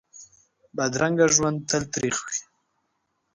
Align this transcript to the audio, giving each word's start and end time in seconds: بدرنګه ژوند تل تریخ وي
بدرنګه 0.75 1.25
ژوند 1.35 1.57
تل 1.69 1.83
تریخ 1.93 2.17
وي 2.25 2.39